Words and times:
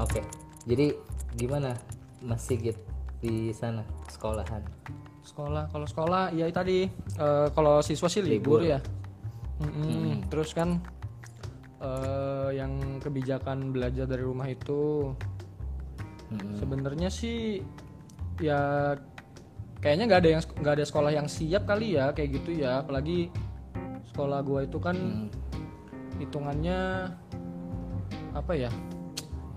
Oke. 0.00 0.24
Jadi 0.64 0.92
gimana 1.36 1.76
Mas 2.20 2.44
Sigit 2.44 2.76
di 3.20 3.52
sana 3.52 3.84
sekolahan? 4.08 4.64
sekolah 5.20 5.68
kalau 5.70 5.86
sekolah 5.86 6.32
ya 6.32 6.48
tadi 6.50 6.88
eh, 7.20 7.46
kalau 7.52 7.84
siswa 7.84 8.08
sih 8.08 8.24
libur, 8.24 8.64
ya 8.64 8.80
Mm-mm. 9.60 10.26
terus 10.26 10.56
kan 10.56 10.80
eh, 11.78 12.50
yang 12.56 12.98
kebijakan 12.98 13.70
belajar 13.70 14.08
dari 14.08 14.24
rumah 14.24 14.48
itu 14.48 15.12
Mm-mm. 16.32 16.56
sebenarnya 16.56 17.12
sih 17.12 17.60
ya 18.40 18.96
kayaknya 19.78 20.04
nggak 20.08 20.20
ada 20.24 20.30
yang 20.34 20.42
nggak 20.42 20.74
ada 20.80 20.84
sekolah 20.88 21.12
yang 21.12 21.28
siap 21.28 21.68
kali 21.68 21.94
ya 22.00 22.10
kayak 22.10 22.40
gitu 22.40 22.64
ya 22.64 22.80
apalagi 22.82 23.28
sekolah 24.10 24.40
gua 24.42 24.64
itu 24.64 24.80
kan 24.82 24.96
Hmm. 24.96 25.28
hitungannya 26.18 27.12
apa 28.34 28.52
ya 28.56 28.72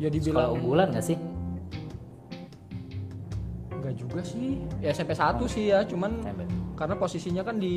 ya 0.04 0.12
Sekolah 0.12 0.16
dibilang 0.20 0.50
unggulan 0.60 0.88
nggak 0.92 1.06
sih? 1.08 1.18
Enggak 3.72 3.96
juga 3.96 4.20
sih. 4.28 4.60
Ya 4.84 4.92
SMP 4.92 5.16
1 5.16 5.40
sih 5.48 5.72
ya, 5.72 5.80
cuman 5.88 6.12
SMP. 6.20 6.42
karena 6.76 6.96
posisinya 7.00 7.44
kan 7.48 7.56
di 7.56 7.76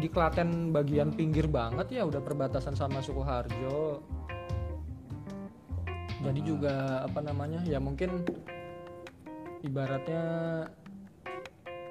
di 0.00 0.08
Klaten 0.08 0.72
bagian 0.72 1.12
pinggir 1.12 1.44
banget 1.44 2.00
ya, 2.00 2.08
udah 2.08 2.24
perbatasan 2.24 2.72
sama 2.72 3.04
Sukoharjo. 3.04 4.00
Jadi 6.24 6.40
juga 6.40 7.04
apa 7.04 7.20
namanya? 7.20 7.60
Ya 7.68 7.78
mungkin 7.78 8.24
ibaratnya 9.60 10.24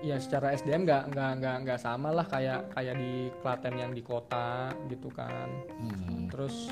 ya 0.01 0.21
secara 0.21 0.53
SDM 0.53 0.85
nggak 0.85 1.03
nggak 1.09 1.31
nggak 1.41 1.55
nggak 1.65 1.79
sama 1.81 2.13
lah 2.13 2.25
kayak 2.25 2.69
kayak 2.73 2.95
di 2.97 3.33
Klaten 3.41 3.75
yang 3.77 3.91
di 3.93 4.01
kota 4.01 4.73
gitu 4.89 5.09
kan. 5.13 5.49
Hmm. 5.81 6.29
Terus 6.29 6.69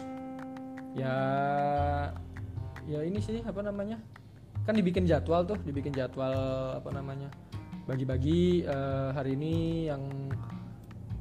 ya 0.96 1.18
ya 2.86 3.00
ini 3.02 3.20
sih 3.20 3.41
apa 3.41 3.62
namanya? 3.62 3.98
Kan 4.66 4.74
dibikin 4.74 5.05
jadwal 5.05 5.46
tuh, 5.46 5.58
dibikin 5.62 5.91
jadwal 5.91 6.34
apa 6.76 6.90
namanya? 6.90 7.30
Bagi-bagi 7.86 8.66
eh, 8.66 9.10
hari 9.14 9.38
ini 9.38 9.54
yang 9.86 10.02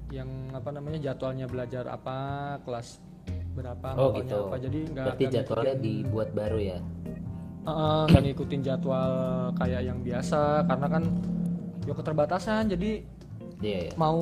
yang 0.08 0.30
apa 0.52 0.70
namanya 0.70 1.00
jadwalnya 1.02 1.44
belajar 1.44 1.84
apa, 1.86 2.16
kelas 2.62 3.02
berapa, 3.52 3.88
Oh 3.94 4.14
gitu. 4.16 4.48
apa. 4.48 4.56
Jadi 4.58 4.78
nggak 4.88 5.04
Berarti 5.10 5.24
jadwalnya 5.28 5.74
ngikutin- 5.74 5.84
dibuat 5.84 6.28
baru 6.32 6.58
ya? 6.60 6.78
Nggak 7.64 8.22
ngikutin 8.22 8.60
jadwal 8.62 9.12
kayak 9.56 9.82
yang 9.82 9.98
biasa 10.00 10.68
karena 10.68 10.86
kan 10.86 11.04
ya 11.84 11.92
keterbatasan 11.92 12.68
jadi 12.68 12.90
Iya 13.64 13.78
ya. 13.88 13.92
mau 13.96 14.20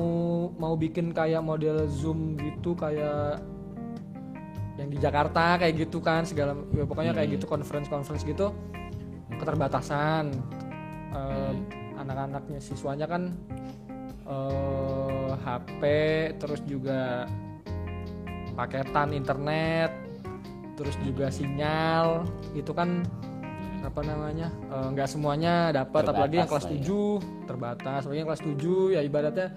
mau 0.55 0.75
bikin 0.75 1.11
kayak 1.11 1.43
model 1.43 1.83
zoom 1.91 2.39
gitu 2.39 2.71
kayak 2.73 3.43
yang 4.83 4.91
di 4.91 4.99
Jakarta 4.99 5.55
kayak 5.55 5.87
gitu 5.87 6.03
kan 6.03 6.27
segala 6.27 6.59
ya 6.75 6.83
pokoknya 6.83 7.15
kayak 7.15 7.39
gitu 7.39 7.47
conference 7.47 7.87
conference 7.87 8.27
gitu 8.27 8.51
keterbatasan. 9.39 10.35
Eh, 11.13 11.53
anak-anaknya 11.93 12.59
siswanya 12.59 13.07
kan 13.07 13.31
eh, 14.27 15.31
HP 15.39 15.81
terus 16.35 16.59
juga 16.67 17.29
paketan 18.59 19.15
internet 19.15 19.93
terus 20.73 20.97
juga 21.05 21.29
sinyal 21.29 22.25
itu 22.57 22.73
kan 22.73 23.05
apa 23.85 24.01
namanya 24.03 24.51
eh, 24.67 24.87
nggak 24.91 25.07
semuanya 25.07 25.71
dapat 25.71 26.11
apalagi 26.11 26.43
yang 26.43 26.49
kelas 26.51 26.67
Terbatas 26.67 26.83
lah 26.83 27.47
7 27.47 27.47
terbatas. 27.47 27.99
Apalagi 28.03 28.19
yang 28.19 28.29
kelas 28.29 28.43
7 28.43 28.95
ya 28.99 29.01
ibaratnya 29.05 29.47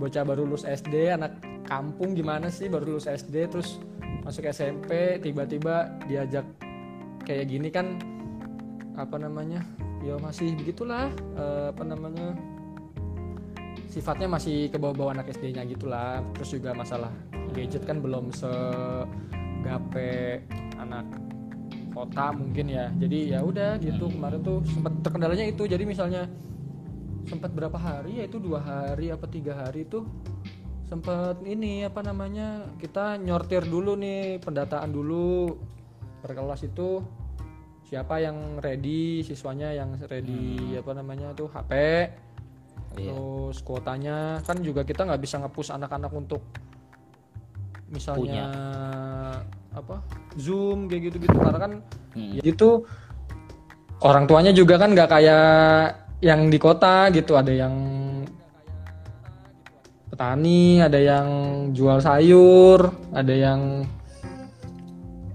bocah 0.00 0.22
baru 0.24 0.42
lulus 0.48 0.64
SD 0.64 1.12
anak 1.12 1.42
kampung 1.68 2.16
gimana 2.16 2.48
sih 2.48 2.72
baru 2.72 2.96
lulus 2.96 3.04
SD 3.08 3.36
terus 3.52 3.76
masuk 4.24 4.48
SMP 4.48 5.20
tiba-tiba 5.22 5.88
diajak 6.04 6.44
kayak 7.24 7.48
gini 7.48 7.68
kan 7.72 7.96
apa 8.98 9.16
namanya 9.16 9.64
ya 10.04 10.16
masih 10.20 10.52
begitulah 10.56 11.08
eh, 11.36 11.72
apa 11.72 11.84
namanya 11.84 12.36
sifatnya 13.90 14.30
masih 14.30 14.70
ke 14.70 14.78
bawah-bawah 14.78 15.18
anak 15.18 15.34
SD-nya 15.34 15.66
gitulah. 15.66 16.22
Terus 16.38 16.50
juga 16.54 16.70
masalah 16.72 17.10
gadget 17.50 17.82
kan 17.82 17.98
belum 17.98 18.30
segape 18.30 20.12
anak 20.78 21.04
kota 21.90 22.30
mungkin 22.30 22.70
ya. 22.70 22.86
Jadi 22.94 23.34
ya 23.34 23.42
udah 23.42 23.82
gitu 23.82 24.06
kemarin 24.06 24.40
tuh 24.46 24.62
sempat 24.70 24.94
terkendalanya 25.02 25.50
itu. 25.50 25.66
Jadi 25.66 25.82
misalnya 25.82 26.30
sempat 27.26 27.50
berapa 27.52 27.76
hari 27.76 28.22
ya 28.22 28.24
itu 28.30 28.38
dua 28.38 28.62
hari 28.62 29.10
apa 29.10 29.26
tiga 29.26 29.58
hari 29.58 29.84
tuh 29.90 30.06
sempat 30.90 31.38
ini 31.46 31.86
apa 31.86 32.02
namanya 32.02 32.66
kita 32.82 33.14
nyortir 33.22 33.62
dulu 33.62 33.94
nih 33.94 34.42
pendataan 34.42 34.90
dulu. 34.90 35.54
Per 36.20 36.34
kelas 36.34 36.66
itu 36.66 36.98
siapa 37.86 38.18
yang 38.18 38.58
ready 38.58 39.22
siswanya 39.22 39.70
yang 39.70 39.94
ready 40.10 40.74
apa 40.74 40.90
namanya 40.94 41.30
tuh 41.32 41.46
HP 41.50 41.72
Iya. 42.98 43.14
terus 43.14 43.62
kuotanya 43.62 44.42
kan 44.42 44.58
juga 44.66 44.82
kita 44.82 45.06
nggak 45.06 45.22
bisa 45.22 45.38
ngepush 45.38 45.70
anak-anak 45.70 46.10
untuk 46.10 46.42
misalnya 47.86 48.50
apa 49.70 50.02
zoom 50.34 50.90
kayak 50.90 51.14
gitu-gitu. 51.14 51.38
Karena 51.38 51.58
kan 51.58 51.72
Hmm. 52.18 52.34
ya 52.34 52.42
gitu 52.42 52.82
orang 54.02 54.26
tuanya 54.26 54.50
juga 54.50 54.74
kan 54.74 54.90
nggak 54.90 55.06
kayak 55.06 55.46
yang 56.18 56.50
di 56.50 56.58
kota 56.58 57.14
gitu. 57.14 57.38
Ada 57.38 57.52
yang 57.54 57.74
petani 60.20 60.84
ada 60.84 61.00
yang 61.00 61.26
jual 61.72 61.96
sayur 61.96 62.92
ada 63.16 63.32
yang 63.32 63.88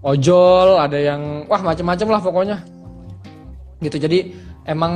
ojol 0.06 0.78
ada 0.78 0.94
yang 1.01 1.50
wah 1.50 1.57
macam-macam 1.57 2.07
lah 2.13 2.22
pokoknya. 2.22 2.57
Gitu 3.81 3.97
jadi 3.97 4.29
emang 4.69 4.94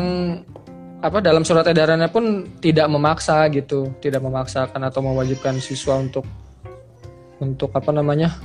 apa 1.01 1.25
dalam 1.25 1.41
surat 1.41 1.65
edarannya 1.65 2.05
pun 2.05 2.45
tidak 2.61 2.85
memaksa 2.85 3.49
gitu 3.49 3.89
tidak 3.97 4.21
memaksakan 4.21 4.77
atau 4.77 5.01
mewajibkan 5.01 5.57
siswa 5.57 5.97
untuk 5.97 6.29
untuk 7.41 7.73
apa 7.73 7.89
namanya 7.89 8.37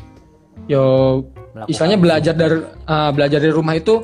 yo 0.65 1.21
Melakukan. 1.53 1.69
istilahnya 1.69 1.99
belajar 2.01 2.33
dari 2.33 2.57
ah, 2.89 3.13
belajar 3.13 3.37
dari 3.37 3.53
rumah 3.53 3.77
itu 3.77 4.01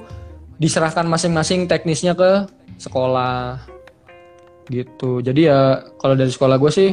diserahkan 0.61 1.09
masing-masing 1.09 1.65
teknisnya 1.65 2.13
ke 2.13 2.45
sekolah. 2.77 3.65
Gitu 4.69 5.25
jadi 5.25 5.41
ya 5.41 5.61
kalau 5.97 6.13
dari 6.13 6.29
sekolah 6.29 6.61
gue 6.61 6.69
sih 6.69 6.93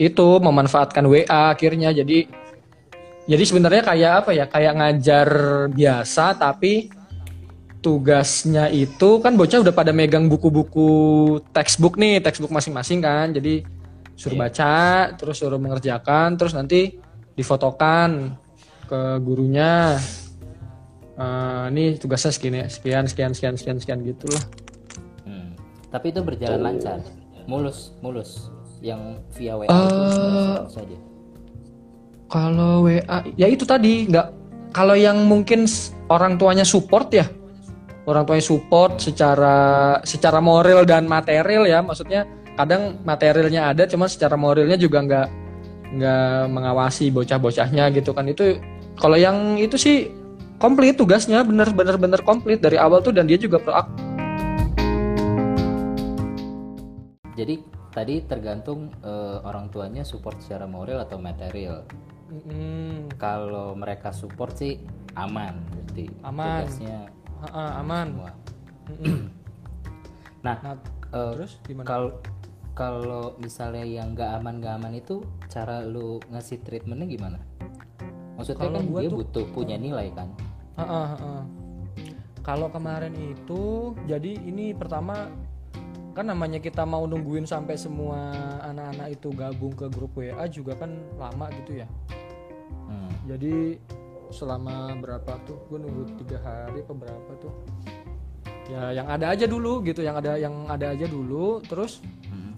itu 0.00 0.28
memanfaatkan 0.40 1.04
WA 1.04 1.52
akhirnya. 1.52 1.92
Jadi 1.92 2.24
jadi 3.28 3.44
sebenarnya 3.44 3.82
kayak 3.84 4.12
apa 4.24 4.30
ya? 4.32 4.48
Kayak 4.48 4.74
ngajar 4.80 5.28
biasa 5.68 6.40
tapi 6.40 6.88
tugasnya 7.84 8.72
itu 8.72 9.20
kan 9.20 9.36
bocah 9.36 9.60
udah 9.60 9.72
pada 9.76 9.92
megang 9.92 10.28
buku-buku 10.28 11.40
textbook 11.52 12.00
nih 12.00 12.24
textbook 12.24 12.48
masing-masing 12.48 13.04
kan. 13.04 13.36
Jadi 13.36 13.60
suruh 14.16 14.40
baca 14.40 15.12
terus 15.20 15.36
suruh 15.36 15.60
mengerjakan 15.60 16.40
terus 16.40 16.56
nanti 16.56 16.96
difotokan 17.36 18.40
ke 18.88 19.20
gurunya. 19.20 20.00
Eh, 21.20 21.64
ini 21.76 22.00
tugasnya 22.00 22.32
segini 22.32 22.64
sekian 22.72 23.04
sekian 23.04 23.36
sekian 23.36 23.54
sekian 23.60 23.76
sekian 23.76 24.00
gitulah 24.00 24.40
Hmm. 25.20 25.52
Tapi 25.92 26.10
itu 26.10 26.20
berjalan 26.24 26.60
lancar, 26.64 26.98
mulus, 27.44 27.92
mulus. 28.00 28.50
Yang 28.80 29.00
via 29.36 29.54
WA 29.60 29.68
Eh, 29.68 29.76
itu 29.76 30.24
mulus 30.24 30.72
saja. 30.72 30.96
Kalau 32.30 32.86
WA, 32.86 33.18
ya 33.36 33.46
itu 33.50 33.64
tadi 33.68 34.08
nggak. 34.08 34.26
Kalau 34.70 34.94
yang 34.94 35.26
mungkin 35.26 35.66
orang 36.06 36.38
tuanya 36.38 36.62
support 36.62 37.10
ya, 37.10 37.26
orang 38.06 38.22
tuanya 38.22 38.44
support 38.46 39.02
secara 39.02 39.98
secara 40.06 40.38
moral 40.38 40.86
dan 40.86 41.10
material 41.10 41.66
ya, 41.66 41.82
maksudnya 41.82 42.24
kadang 42.54 43.02
materialnya 43.02 43.74
ada, 43.74 43.82
cuma 43.90 44.06
secara 44.06 44.38
moralnya 44.38 44.78
juga 44.78 45.02
nggak 45.02 45.28
nggak 45.90 46.34
mengawasi 46.54 47.10
bocah-bocahnya 47.10 47.90
gitu 47.98 48.14
kan 48.14 48.30
itu. 48.30 48.62
Kalau 48.94 49.18
yang 49.18 49.58
itu 49.58 49.74
sih 49.74 50.06
komplit 50.62 50.94
tugasnya, 50.94 51.42
bener-bener 51.42 51.98
bener 51.98 52.20
komplit 52.22 52.62
dari 52.62 52.78
awal 52.78 53.02
tuh 53.02 53.10
dan 53.10 53.26
dia 53.26 53.42
juga 53.42 53.58
proaktif. 53.58 54.06
Jadi 57.34 57.79
tadi 57.90 58.22
tergantung 58.22 58.90
eh, 59.00 59.38
orang 59.40 59.68
tuanya 59.68 60.02
support 60.02 60.38
secara 60.38 60.64
moral 60.64 61.00
atau 61.00 61.18
material. 61.18 61.84
Mm-mm. 62.30 63.10
Kalau 63.16 63.74
mereka 63.74 64.10
support 64.10 64.54
sih 64.54 64.78
aman, 65.12 65.58
berarti 65.66 66.06
Aman. 66.22 66.62
tugasnya 66.62 66.98
Ha-ha, 67.42 67.82
aman. 67.82 68.06
semua. 68.08 68.32
Nah, 70.40 70.56
Nah, 70.56 70.72
eh, 71.12 71.32
terus 71.36 71.60
gimana? 71.62 71.84
kalau 71.84 72.10
kalau 72.72 73.36
misalnya 73.36 73.84
yang 73.84 74.16
nggak 74.16 74.40
aman 74.40 74.56
nggak 74.56 74.74
aman 74.74 74.92
itu 74.94 75.20
cara 75.46 75.84
lu 75.84 76.16
ngasih 76.32 76.64
treatmentnya 76.64 77.04
gimana? 77.04 77.38
Maksudnya 78.40 78.64
Kalau 78.64 78.80
kan 78.80 78.88
dia 78.88 79.04
tuh- 79.04 79.18
butuh 79.20 79.44
punya 79.52 79.76
nilai 79.76 80.08
kan? 80.16 80.32
Heeh, 80.80 81.06
heeh. 81.12 81.42
Kalau 82.40 82.72
kemarin 82.72 83.12
itu, 83.12 83.92
jadi 84.08 84.32
ini 84.32 84.72
pertama 84.72 85.28
kan 86.10 86.26
namanya 86.26 86.58
kita 86.58 86.82
mau 86.82 87.06
nungguin 87.06 87.46
sampai 87.46 87.78
semua 87.78 88.34
anak-anak 88.66 89.14
itu 89.14 89.28
gabung 89.30 89.72
ke 89.72 89.86
grup 89.86 90.18
WA 90.18 90.44
juga 90.46 90.74
kan 90.74 90.90
lama 91.14 91.46
gitu 91.62 91.80
ya. 91.80 91.86
Hmm. 92.86 93.10
Jadi 93.30 93.78
selama 94.30 94.94
berapa 94.98 95.32
tuh 95.42 95.58
gue 95.66 95.78
nunggu 95.78 96.02
tiga 96.22 96.38
hari 96.38 96.82
apa 96.82 96.94
berapa 96.94 97.30
tuh 97.42 97.50
ya 98.70 98.94
yang 98.94 99.10
ada 99.10 99.34
aja 99.34 99.50
dulu 99.50 99.82
gitu 99.82 100.06
yang 100.06 100.14
ada 100.14 100.38
yang 100.38 100.54
ada 100.70 100.94
aja 100.94 101.06
dulu 101.10 101.58
terus 101.66 101.98
Hmm. 102.30 102.54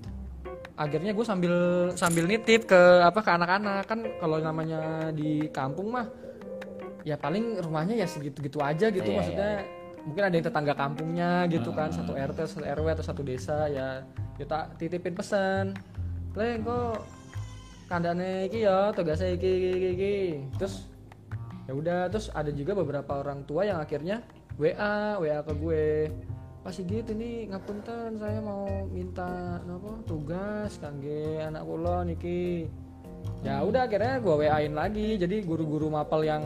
akhirnya 0.77 1.17
gue 1.17 1.25
sambil 1.25 1.55
sambil 1.97 2.29
nitip 2.29 2.69
ke 2.69 2.77
apa 3.01 3.25
ke 3.25 3.31
anak-anak 3.33 3.89
kan 3.89 4.05
kalau 4.21 4.37
namanya 4.37 5.09
di 5.17 5.49
kampung 5.49 5.97
mah 5.97 6.05
ya 7.09 7.17
paling 7.17 7.57
rumahnya 7.65 7.97
ya 7.97 8.05
segitu-gitu 8.05 8.61
aja 8.61 8.93
gitu 8.93 9.09
Iya, 9.09 9.17
maksudnya 9.17 9.51
mungkin 10.03 10.23
ada 10.27 10.35
yang 10.35 10.47
tetangga 10.47 10.75
kampungnya 10.75 11.47
gitu 11.47 11.71
kan 11.71 11.91
Hmm. 11.91 12.03
satu 12.03 12.13
RT 12.19 12.39
satu 12.51 12.65
RW 12.67 12.87
atau 12.99 13.05
satu 13.07 13.23
desa 13.23 13.71
ya 13.71 14.03
kita 14.37 14.75
titipin 14.81 15.15
pesan. 15.15 15.77
Le 16.35 16.59
kok 16.65 17.05
kandane 17.87 18.49
iki 18.49 18.65
ya 18.65 18.91
tugasnya 18.91 19.37
iki 19.37 19.51
iki 19.51 19.71
iki, 19.77 19.89
iki." 19.95 20.17
terus 20.57 20.89
ya 21.69 21.73
udah 21.77 22.01
terus 22.11 22.33
ada 22.33 22.51
juga 22.51 22.73
beberapa 22.75 23.23
orang 23.23 23.45
tua 23.47 23.69
yang 23.69 23.79
akhirnya 23.79 24.25
WA 24.59 25.21
WA 25.21 25.39
ke 25.45 25.53
gue. 25.55 25.87
Pas 26.63 26.75
gitu 26.79 27.11
nih 27.11 27.51
ngapunten 27.51 28.23
saya 28.23 28.39
mau 28.39 28.67
minta 28.87 29.59
apa 29.59 29.93
tugas 30.07 30.79
kangge 30.79 31.43
anak 31.43 31.67
kula 31.67 32.07
niki 32.07 32.71
ya 33.43 33.63
udah 33.63 33.87
akhirnya 33.87 34.19
gue 34.19 34.35
WA-in 34.47 34.75
lagi. 34.75 35.19
Jadi 35.19 35.43
guru-guru 35.47 35.91
mapel 35.91 36.27
yang 36.27 36.45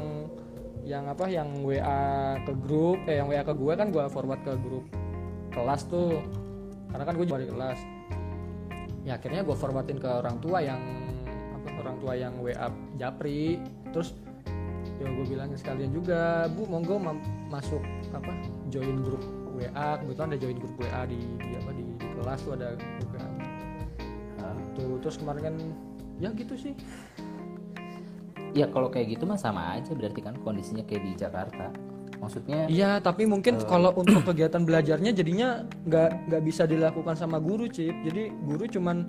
yang 0.87 1.11
apa 1.11 1.27
yang 1.27 1.67
WA 1.67 2.03
ke 2.47 2.55
grup 2.55 3.03
eh 3.11 3.19
yang 3.19 3.27
WA 3.27 3.43
ke 3.43 3.51
gue 3.53 3.73
kan 3.75 3.91
gue 3.91 4.05
forward 4.07 4.39
ke 4.47 4.55
grup 4.63 4.87
kelas 5.51 5.83
tuh. 5.91 6.23
Karena 6.89 7.03
kan 7.03 7.15
gue 7.19 7.27
balik 7.27 7.51
kelas. 7.51 7.79
Ya 9.03 9.19
akhirnya 9.19 9.43
gue 9.43 9.55
forwardin 9.55 9.99
ke 9.99 10.07
orang 10.07 10.39
tua 10.39 10.63
yang 10.63 10.79
apa 11.53 11.69
orang 11.83 11.97
tua 11.99 12.15
yang 12.15 12.39
WA 12.39 12.71
Japri. 12.95 13.59
Terus 13.91 14.15
ya 14.97 15.11
gue 15.11 15.27
bilangin 15.27 15.59
sekalian 15.59 15.91
juga 15.91 16.47
bu 16.49 16.65
monggo 16.65 16.97
ma- 16.97 17.19
masuk 17.51 17.83
apa 18.15 18.33
join 18.71 19.03
grup 19.03 19.21
WA 19.53 20.01
kebetulan 20.01 20.33
ada 20.33 20.39
join 20.41 20.57
grup 20.57 20.73
WA 20.79 21.03
di, 21.05 21.19
di 21.37 21.53
apa 21.53 21.71
di, 21.75 21.83
di 21.85 22.07
kelas 22.17 22.41
tuh 22.41 22.53
ada 22.57 22.73
juga 23.03 23.21
Ah. 24.37 24.55
tuh 24.73 24.97
terus 25.03 25.19
kemarin 25.19 25.43
kan 25.43 25.55
ya 26.17 26.31
gitu 26.33 26.55
sih 26.55 26.73
ya 28.57 28.67
kalau 28.73 28.89
kayak 28.89 29.21
gitu 29.21 29.29
mah 29.29 29.37
sama 29.37 29.77
aja 29.77 29.93
berarti 29.93 30.25
kan 30.25 30.35
kondisinya 30.41 30.81
kayak 30.89 31.03
di 31.05 31.13
Jakarta 31.21 31.69
maksudnya 32.17 32.65
iya 32.73 32.97
tapi 33.05 33.29
mungkin 33.29 33.61
kalau 33.69 33.93
untuk 33.93 34.25
kegiatan 34.33 34.65
belajarnya 34.65 35.13
jadinya 35.13 35.69
nggak 35.85 36.33
nggak 36.33 36.43
bisa 36.43 36.65
dilakukan 36.65 37.15
sama 37.15 37.37
guru 37.37 37.69
cip 37.69 37.93
jadi 38.09 38.33
guru 38.33 38.65
cuman 38.65 39.05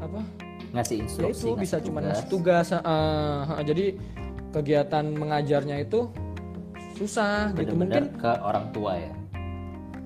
apa 0.00 0.24
ngasih 0.72 0.96
ya 0.96 1.02
instruksi 1.04 1.28
itu 1.28 1.48
ngasih 1.52 1.60
bisa 1.60 1.76
cuman 1.84 2.00
tugas. 2.00 2.08
ngasih 2.08 2.26
tugas 2.32 2.66
ah, 2.72 2.80
ah, 3.52 3.62
jadi 3.62 3.86
kegiatan 4.56 5.04
mengajarnya 5.12 5.76
itu 5.84 6.08
susah 6.96 7.52
gitu 7.54 7.76
mungkin 7.76 8.16
ke 8.16 8.32
orang 8.40 8.72
tua 8.72 8.96
ya 8.96 9.12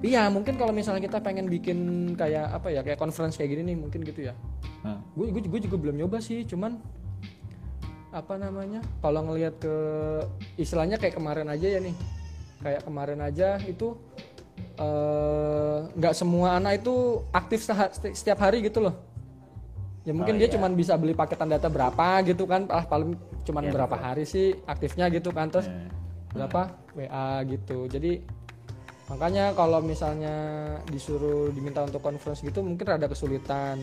Iya 0.02 0.26
mungkin 0.34 0.58
kalau 0.58 0.74
misalnya 0.74 0.98
kita 1.06 1.22
pengen 1.22 1.46
bikin 1.46 1.78
kayak 2.18 2.58
apa 2.58 2.74
ya 2.74 2.82
kayak 2.82 2.98
conference 2.98 3.38
kayak 3.38 3.54
gini 3.54 3.70
nih 3.70 3.76
mungkin 3.86 4.02
gitu 4.02 4.26
ya. 4.26 4.34
Hmm. 4.82 4.98
Gue 5.14 5.30
gue 5.30 5.46
gue 5.46 5.60
juga 5.62 5.78
belum 5.78 5.94
nyoba 5.94 6.18
sih 6.18 6.42
cuman 6.42 6.82
apa 8.12 8.36
namanya? 8.36 8.84
Kalau 9.00 9.20
ngelihat 9.24 9.56
ke 9.56 9.74
istilahnya 10.54 11.00
kayak 11.00 11.16
kemarin 11.16 11.48
aja 11.48 11.66
ya 11.66 11.80
nih. 11.80 11.96
Kayak 12.60 12.82
kemarin 12.84 13.20
aja 13.20 13.56
itu 13.64 13.96
eh, 14.78 15.78
nggak 15.96 16.14
semua 16.14 16.60
anak 16.60 16.84
itu 16.84 16.94
aktif 17.32 17.64
setiap 18.12 18.38
hari 18.38 18.62
gitu 18.62 18.84
loh. 18.84 18.94
Ya 20.02 20.12
mungkin 20.12 20.34
Oh, 20.36 20.38
dia 20.38 20.48
iya. 20.50 20.54
cuman 20.58 20.74
bisa 20.74 20.98
beli 20.98 21.14
paketan 21.14 21.46
data 21.46 21.70
berapa 21.70 22.26
gitu 22.26 22.42
kan, 22.44 22.66
ah 22.68 22.82
paling 22.82 23.14
cuman 23.46 23.62
Iya, 23.64 23.72
berapa 23.72 23.96
hari 23.96 24.26
sih 24.26 24.58
aktifnya 24.66 25.06
gitu 25.08 25.30
kan. 25.30 25.46
Terus 25.48 25.70
Hmm. 25.70 25.88
berapa? 26.34 26.74
WA 26.92 27.40
gitu. 27.48 27.88
Jadi 27.88 28.20
makanya 29.08 29.52
kalau 29.52 29.80
misalnya 29.80 30.34
disuruh 30.88 31.48
diminta 31.52 31.84
untuk 31.84 32.00
conference 32.00 32.40
gitu 32.40 32.60
mungkin 32.60 32.84
rada 32.86 33.06
kesulitan 33.06 33.80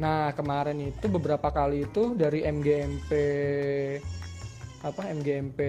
nah 0.00 0.32
kemarin 0.32 0.78
itu 0.92 1.06
beberapa 1.06 1.52
kali 1.52 1.84
itu 1.84 2.16
dari 2.16 2.42
MGMP 2.48 3.10
apa 4.82 5.02
MGMP 5.14 5.60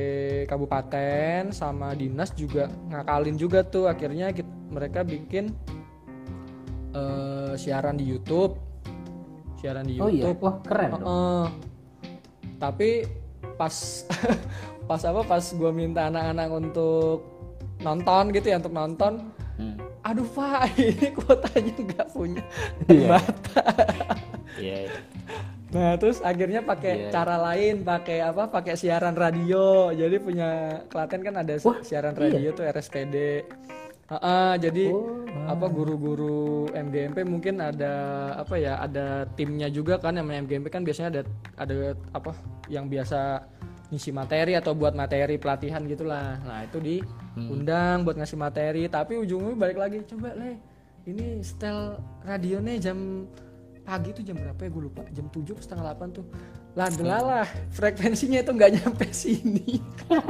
kabupaten 0.50 1.54
sama 1.54 1.94
dinas 1.94 2.34
juga 2.34 2.66
ngakalin 2.90 3.38
juga 3.38 3.62
tuh 3.62 3.86
akhirnya 3.86 4.34
kit- 4.34 4.50
mereka 4.74 5.06
bikin 5.06 5.54
eh, 6.98 7.54
siaran 7.54 8.00
di 8.00 8.10
YouTube 8.10 8.58
siaran 9.62 9.86
di 9.86 10.02
oh 10.02 10.10
iya 10.10 10.32
YouTube 10.34 10.42
wah 10.42 10.56
keren 10.66 10.90
dong 10.98 11.04
Heeh. 11.06 11.46
tapi 12.58 12.90
pas 13.54 13.76
pas 14.90 15.02
apa 15.06 15.22
pas 15.24 15.44
gue 15.46 15.72
minta 15.72 16.10
anak-anak 16.10 16.50
untuk 16.50 17.34
nonton 17.84 18.32
gitu 18.32 18.48
ya 18.50 18.58
untuk 18.64 18.74
nonton. 18.76 19.14
Aduh 20.04 20.28
pak 20.28 20.76
ini 20.80 21.08
kuotanya 21.12 21.74
nggak 21.74 22.08
punya 22.12 22.44
Iya. 22.88 23.08
bata 23.08 23.64
Iya. 24.54 24.78
nah 25.74 25.98
terus 25.98 26.22
akhirnya 26.22 26.62
pakai 26.62 27.08
Iya. 27.08 27.10
cara 27.10 27.40
lain 27.42 27.82
pakai 27.82 28.22
apa 28.22 28.46
pakai 28.46 28.76
siaran 28.76 29.16
radio 29.16 29.90
jadi 29.90 30.16
punya 30.20 30.50
Klaten 30.86 31.24
kan 31.24 31.40
ada 31.40 31.56
Wah, 31.64 31.80
siaran 31.82 32.14
iya. 32.14 32.22
radio 32.30 32.50
tuh 32.52 32.68
RSPD 32.68 33.16
Heeh, 34.04 34.54
jadi 34.60 34.92
Oh, 34.92 35.24
apa 35.48 35.66
guru-guru 35.72 36.68
MGMP 36.70 37.24
mungkin 37.24 37.58
ada 37.58 37.94
apa 38.36 38.60
ya 38.60 38.78
ada 38.78 39.26
timnya 39.34 39.72
juga 39.72 39.98
kan 39.98 40.14
yang 40.14 40.28
MGMP 40.28 40.68
kan 40.68 40.84
biasanya 40.84 41.10
ada 41.10 41.22
ada 41.58 41.76
apa 42.12 42.36
yang 42.68 42.92
biasa 42.92 43.42
ngisi 43.90 44.12
materi 44.12 44.54
atau 44.54 44.76
buat 44.76 44.92
materi 44.94 45.40
pelatihan 45.40 45.82
gitulah 45.88 46.38
nah 46.44 46.62
itu 46.62 46.78
diundang 47.34 48.06
buat 48.06 48.18
ngasih 48.18 48.38
materi 48.38 48.86
tapi 48.90 49.18
ujungnya 49.18 49.58
balik 49.58 49.78
lagi 49.82 49.98
coba 50.06 50.38
le 50.38 50.58
ini 51.04 51.44
setel 51.44 52.00
radionya 52.24 52.80
jam 52.80 53.28
pagi 53.84 54.16
tuh 54.16 54.24
jam 54.24 54.40
berapa 54.40 54.56
ya? 54.64 54.70
Gue 54.72 54.84
lupa 54.88 55.04
jam 55.12 55.28
7 55.28 55.60
setengah 55.60 55.92
8 55.92 56.16
tuh. 56.16 56.26
Lah 56.80 56.88
delalah 56.88 57.44
frekuensinya 57.76 58.40
itu 58.40 58.52
nggak 58.56 58.72
nyampe 58.80 59.12
sini. 59.12 59.84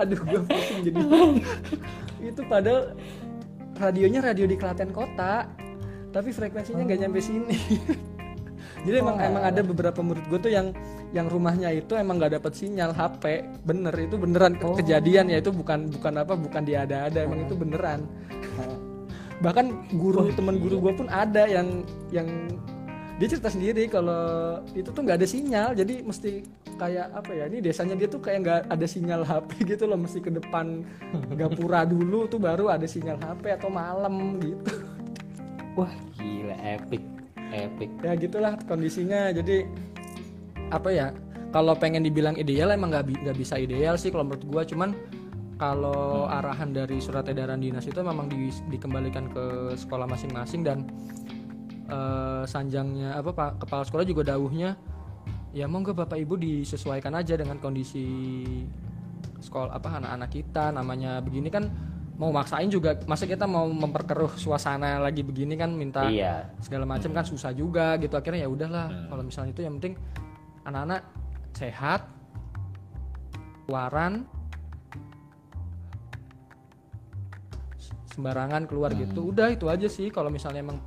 Aduh 0.00 0.20
gue 0.20 0.40
pusing 0.44 0.80
jadi. 0.84 1.00
Itu 2.20 2.44
padahal 2.44 2.92
radionya 3.80 4.20
radio 4.20 4.44
di 4.44 4.56
Klaten 4.60 4.92
kota 4.92 5.48
tapi 6.10 6.32
frekuensinya 6.32 6.80
nggak 6.80 7.00
nyampe 7.04 7.20
sini 7.20 7.60
jadi 8.86 9.02
emang 9.02 9.16
emang 9.18 9.42
ada 9.42 9.60
beberapa 9.66 10.00
murid 10.00 10.24
gue 10.30 10.38
tuh 10.38 10.52
yang 10.54 10.70
yang 11.10 11.26
rumahnya 11.26 11.74
itu 11.74 11.98
emang 11.98 12.22
nggak 12.22 12.38
dapat 12.38 12.52
sinyal 12.54 12.94
HP 12.94 13.42
bener 13.66 13.94
itu 13.98 14.14
beneran 14.14 14.54
ke- 14.54 14.78
kejadian 14.78 15.26
ya 15.26 15.42
itu 15.42 15.50
bukan 15.50 15.90
bukan 15.90 16.12
apa 16.22 16.32
bukan 16.38 16.62
diada-ada 16.62 17.18
emang 17.26 17.42
itu 17.42 17.54
beneran. 17.58 18.06
Bahkan 19.36 19.92
guru 20.00 20.32
teman 20.32 20.56
guru 20.62 20.80
gue 20.80 20.92
pun 20.96 21.08
ada 21.10 21.44
yang 21.44 21.84
yang 22.14 22.24
dia 23.16 23.28
cerita 23.32 23.48
sendiri 23.48 23.88
kalau 23.88 24.60
itu 24.72 24.88
tuh 24.88 25.02
nggak 25.02 25.18
ada 25.20 25.28
sinyal. 25.28 25.68
Jadi 25.76 26.06
mesti 26.06 26.46
kayak 26.76 27.08
apa 27.16 27.30
ya 27.32 27.44
ini 27.48 27.64
desanya 27.64 27.96
dia 27.96 28.08
tuh 28.08 28.20
kayak 28.20 28.38
nggak 28.44 28.60
ada 28.68 28.86
sinyal 28.86 29.24
HP 29.24 29.50
gitu 29.76 29.84
loh 29.88 29.98
mesti 29.98 30.20
ke 30.20 30.30
depan 30.30 30.84
gapura 31.36 31.84
dulu 31.88 32.28
tuh 32.28 32.38
baru 32.40 32.70
ada 32.70 32.84
sinyal 32.84 33.18
HP 33.18 33.60
atau 33.60 33.68
malam 33.68 34.40
gitu. 34.40 34.72
Wah 35.76 35.92
gila 36.16 36.56
epic 36.64 37.04
epic. 37.56 37.90
Ya 38.04 38.12
gitulah 38.14 38.60
kondisinya. 38.68 39.32
Jadi 39.32 39.64
apa 40.68 40.88
ya 40.92 41.06
kalau 41.54 41.72
pengen 41.78 42.04
dibilang 42.04 42.36
ideal 42.36 42.74
emang 42.74 42.92
nggak 42.92 43.06
bi- 43.08 43.20
nggak 43.22 43.38
bisa 43.38 43.56
ideal 43.56 43.96
sih 43.96 44.12
kalau 44.12 44.28
menurut 44.28 44.44
gua. 44.44 44.62
Cuman 44.68 44.92
kalau 45.56 46.28
arahan 46.28 46.76
dari 46.76 47.00
surat 47.00 47.24
edaran 47.32 47.64
dinas 47.64 47.88
itu 47.88 47.96
memang 48.04 48.28
di- 48.28 48.52
dikembalikan 48.68 49.32
ke 49.32 49.72
sekolah 49.72 50.04
masing-masing 50.04 50.60
dan 50.60 50.84
eh, 51.88 52.44
sanjangnya 52.44 53.16
apa 53.16 53.32
pak 53.32 53.50
kepala 53.64 53.82
sekolah 53.88 54.04
juga 54.04 54.36
dawuhnya 54.36 54.76
ya 55.56 55.64
monggo 55.64 55.96
bapak 55.96 56.20
ibu 56.20 56.36
disesuaikan 56.36 57.16
aja 57.16 57.40
dengan 57.40 57.56
kondisi 57.56 58.04
sekolah 59.40 59.72
apa 59.72 59.88
anak-anak 59.96 60.30
kita. 60.30 60.68
Namanya 60.76 61.24
begini 61.24 61.48
kan 61.48 61.72
mau 62.16 62.32
maksain 62.32 62.72
juga 62.72 62.96
masa 63.04 63.28
kita 63.28 63.44
mau 63.44 63.68
memperkeruh 63.68 64.40
suasana 64.40 64.96
lagi 64.96 65.20
begini 65.20 65.52
kan 65.52 65.68
minta 65.68 66.08
iya. 66.08 66.48
segala 66.64 66.88
macam 66.88 67.12
kan 67.12 67.24
susah 67.28 67.52
juga 67.52 68.00
gitu. 68.00 68.16
Akhirnya 68.16 68.48
ya 68.48 68.50
udahlah 68.50 68.88
kalau 69.12 69.22
misalnya 69.22 69.52
itu 69.52 69.62
yang 69.68 69.76
penting 69.76 69.94
anak-anak 70.64 71.04
sehat 71.52 72.08
keluaran 73.68 74.24
sembarangan 78.16 78.64
keluar 78.64 78.96
gitu. 78.96 79.28
Udah 79.28 79.52
itu 79.52 79.68
aja 79.68 79.88
sih 79.92 80.08
kalau 80.08 80.32
misalnya 80.32 80.64
emang 80.64 80.80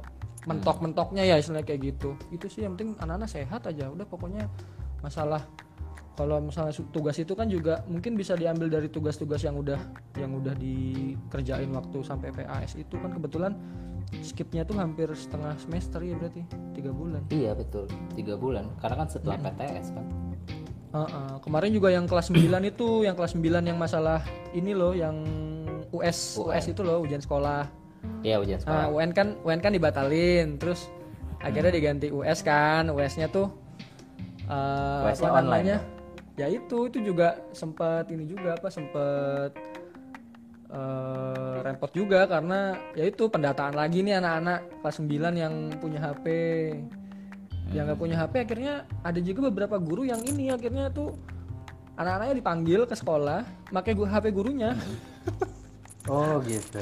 mentok-mentoknya 0.50 1.30
ya 1.30 1.38
istilahnya 1.38 1.62
kayak 1.62 1.94
gitu. 1.94 2.18
Itu 2.34 2.50
sih 2.50 2.66
yang 2.66 2.74
penting 2.74 2.98
anak-anak 2.98 3.30
sehat 3.30 3.62
aja. 3.70 3.86
Udah 3.94 4.10
pokoknya 4.10 4.50
masalah 5.06 5.46
kalau 6.20 6.44
misalnya 6.44 6.76
tugas 6.92 7.16
itu 7.16 7.32
kan 7.32 7.48
juga 7.48 7.80
mungkin 7.88 8.20
bisa 8.20 8.36
diambil 8.36 8.68
dari 8.68 8.92
tugas-tugas 8.92 9.40
yang 9.48 9.56
udah 9.56 9.80
yang 10.20 10.36
udah 10.36 10.52
dikerjain 10.60 11.72
waktu 11.72 12.04
sampai 12.04 12.36
PAS 12.36 12.76
itu 12.76 13.00
kan 13.00 13.16
kebetulan 13.16 13.56
skipnya 14.20 14.68
tuh 14.68 14.76
hampir 14.76 15.08
setengah 15.16 15.56
semester 15.56 16.04
ya 16.04 16.20
berarti 16.20 16.44
tiga 16.76 16.92
bulan. 16.92 17.24
Iya 17.32 17.56
betul. 17.56 17.88
Tiga 18.20 18.36
bulan. 18.36 18.68
Karena 18.84 19.06
kan 19.06 19.08
setelah 19.08 19.40
PTS 19.40 19.88
kan. 19.96 20.06
Heeh, 20.90 21.34
kemarin 21.46 21.72
juga 21.72 21.94
yang 21.94 22.10
kelas 22.10 22.34
9 22.34 22.66
itu, 22.66 23.06
yang 23.06 23.14
kelas 23.14 23.38
9 23.38 23.62
yang 23.62 23.78
masalah 23.78 24.26
ini 24.58 24.74
loh, 24.74 24.98
yang 24.98 25.22
US, 25.94 26.42
US 26.42 26.66
itu 26.66 26.82
loh, 26.82 27.06
ujian 27.06 27.22
sekolah. 27.22 27.70
Iya 28.26 28.42
ujian 28.42 28.60
sekolah. 28.60 28.76
Nah, 28.76 28.88
UN 28.92 29.14
kan 29.14 29.38
UN 29.46 29.62
kan 29.62 29.72
dibatalin, 29.72 30.58
terus 30.58 30.90
akhirnya 31.40 31.72
diganti 31.72 32.10
US 32.10 32.42
kan, 32.42 32.90
US-nya 32.90 33.30
tuh 33.30 33.54
eh, 34.50 35.06
US 35.06 35.22
online 35.22 35.46
namanya? 35.46 35.99
Ya 36.40 36.48
itu, 36.48 36.88
itu 36.88 37.04
juga 37.04 37.36
sempat 37.52 38.08
ini 38.16 38.24
juga 38.24 38.56
apa 38.56 38.72
sempat 38.72 39.52
eh, 40.72 41.56
repot 41.68 41.92
juga 41.92 42.24
karena 42.32 42.80
ya 42.96 43.12
itu 43.12 43.28
pendataan 43.28 43.76
lagi 43.76 44.00
nih 44.00 44.24
anak-anak 44.24 44.80
kelas 44.80 45.04
9 45.04 45.36
yang 45.36 45.54
punya 45.84 46.00
HP. 46.00 46.26
Yang 47.76 47.84
nggak 47.92 48.00
punya 48.00 48.16
HP 48.24 48.34
akhirnya 48.48 48.74
ada 49.04 49.20
juga 49.20 49.52
beberapa 49.52 49.76
guru 49.84 50.08
yang 50.08 50.24
ini 50.24 50.48
akhirnya 50.56 50.88
tuh 50.88 51.20
anak-anaknya 52.00 52.36
dipanggil 52.40 52.82
ke 52.88 52.96
sekolah, 52.96 53.44
pakai 53.76 53.92
gua 53.92 54.08
HP 54.08 54.32
gurunya. 54.32 54.72
Oh 56.10 56.42
gitu. 56.42 56.82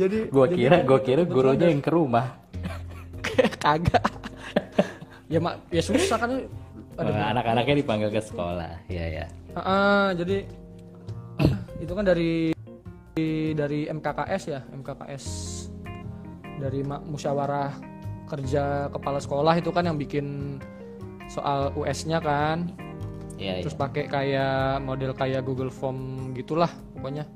jadi 0.00 0.32
Gua 0.32 0.48
jadi 0.48 0.56
kira 0.56 0.76
gua 0.86 1.00
kira 1.04 1.22
gurunya 1.28 1.68
yang 1.68 1.82
ke 1.84 1.92
rumah. 1.92 2.40
kagak 3.64 4.00
ya 5.30 5.38
mak 5.38 5.62
ya 5.70 5.78
susah 5.78 6.18
kan 6.18 6.32
Anak-anaknya 7.08 7.74
dipanggil 7.80 8.08
ke 8.12 8.20
sekolah. 8.20 8.84
Iya 8.90 9.04
ya. 9.08 9.24
Ah, 9.56 10.12
jadi 10.12 10.44
itu 11.84 11.92
kan 11.96 12.04
dari 12.04 12.52
dari 13.56 13.90
MKKS 13.90 14.42
ya 14.48 14.60
MKKS 14.70 15.24
dari 16.60 16.84
musyawarah 16.84 17.72
kerja 18.28 18.86
kepala 18.92 19.18
sekolah 19.18 19.54
itu 19.58 19.74
kan 19.74 19.88
yang 19.90 19.98
bikin 19.98 20.60
soal 21.26 21.74
US-nya 21.74 22.22
kan 22.22 22.70
iya. 23.40 23.58
terus 23.64 23.74
pakai 23.74 24.06
kayak 24.06 24.84
model 24.84 25.16
kayak 25.16 25.42
Google 25.42 25.72
Form 25.72 26.30
gitulah 26.36 26.70
pokoknya. 26.94 27.26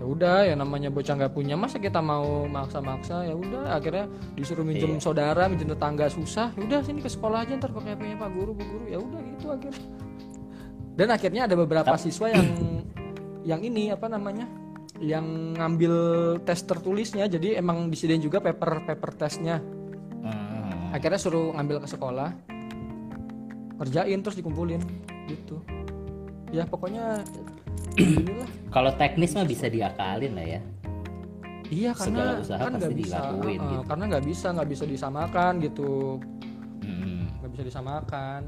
Ya 0.00 0.04
udah 0.08 0.38
ya 0.48 0.54
namanya 0.56 0.88
bocah 0.88 1.12
nggak 1.12 1.36
punya 1.36 1.60
masa 1.60 1.76
kita 1.76 2.00
mau 2.00 2.48
maksa-maksa? 2.48 3.28
Ya 3.28 3.36
udah 3.36 3.76
akhirnya 3.76 4.08
disuruh 4.32 4.64
minjem 4.64 4.96
saudara 4.96 5.44
minjem 5.44 5.68
tetangga 5.68 6.08
susah. 6.08 6.56
Ya 6.56 6.64
udah 6.64 6.80
sini 6.80 7.04
ke 7.04 7.12
sekolah 7.12 7.44
aja 7.44 7.60
ntar 7.60 7.68
pakai 7.76 8.00
punya 8.00 8.16
pak 8.16 8.32
guru 8.32 8.56
bu 8.56 8.64
guru. 8.64 8.84
Ya 8.88 8.96
udah 8.96 9.20
gitu 9.20 9.46
akhirnya. 9.52 9.84
Dan 10.96 11.08
akhirnya 11.12 11.42
ada 11.44 11.52
beberapa 11.52 11.94
siswa 12.00 12.32
yang 12.32 12.48
yang 13.44 13.60
ini 13.60 13.92
apa 13.92 14.08
namanya 14.08 14.48
yang 15.04 15.52
ngambil 15.60 15.94
tes 16.48 16.64
tertulisnya. 16.64 17.28
Jadi 17.28 17.60
emang 17.60 17.92
disediain 17.92 18.24
juga 18.24 18.40
paper 18.40 18.88
paper 18.88 19.10
testnya. 19.20 19.60
Hmm. 20.20 20.92
akhirnya 20.96 21.20
suruh 21.20 21.52
ngambil 21.60 21.84
ke 21.84 21.88
sekolah. 21.92 22.28
Kerjain 23.80 24.20
terus 24.24 24.36
dikumpulin 24.40 24.80
gitu. 25.28 25.60
Ya 26.52 26.64
pokoknya 26.64 27.20
Kalau 28.74 28.90
teknis 28.94 29.34
mah 29.34 29.42
bisa 29.44 29.66
diakalin 29.66 30.32
lah 30.34 30.46
ya. 30.46 30.60
Iya 31.70 31.90
Segala 31.94 32.34
karena 32.34 32.42
usaha 32.42 32.58
kan 32.58 32.72
nggak 32.74 32.94
bisa, 32.98 33.16
dilakuin 33.22 33.60
uh, 33.62 33.70
gitu. 33.70 33.82
karena 33.86 34.04
nggak 34.10 34.24
bisa 34.26 34.46
nggak 34.50 34.68
bisa 34.68 34.84
disamakan 34.86 35.52
gitu, 35.62 35.92
Hmm. 36.82 37.22
nggak 37.38 37.50
bisa 37.54 37.62
disamakan. 37.62 38.40